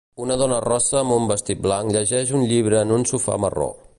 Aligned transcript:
Una 0.23 0.35
dona 0.41 0.55
rossa 0.63 0.97
amb 1.01 1.13
un 1.17 1.27
vestit 1.33 1.61
blanc 1.67 1.95
llegeix 1.97 2.33
un 2.39 2.49
llibre 2.53 2.83
en 2.87 2.97
un 2.99 3.09
sofà 3.15 3.39
marró. 3.47 3.71